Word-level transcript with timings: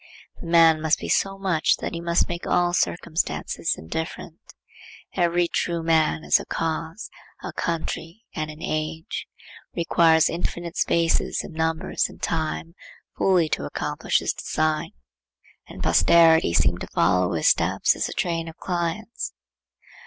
The 0.41 0.47
man 0.47 0.81
must 0.81 0.97
be 0.97 1.09
so 1.09 1.37
much 1.37 1.77
that 1.77 1.93
he 1.93 2.01
must 2.01 2.27
make 2.27 2.47
all 2.47 2.73
circumstances 2.73 3.75
indifferent. 3.77 4.39
Every 5.13 5.47
true 5.47 5.83
man 5.83 6.23
is 6.23 6.39
a 6.39 6.45
cause, 6.47 7.11
a 7.43 7.53
country, 7.53 8.23
and 8.33 8.49
an 8.49 8.63
age; 8.63 9.27
requires 9.75 10.27
infinite 10.27 10.75
spaces 10.75 11.43
and 11.43 11.53
numbers 11.53 12.09
and 12.09 12.19
time 12.19 12.73
fully 13.15 13.47
to 13.49 13.65
accomplish 13.65 14.17
his 14.17 14.33
design;—and 14.33 15.83
posterity 15.83 16.53
seem 16.55 16.79
to 16.79 16.87
follow 16.87 17.33
his 17.33 17.47
steps 17.47 17.95
as 17.95 18.09
a 18.09 18.13
train 18.13 18.47
of 18.47 18.57
clients. 18.57 19.33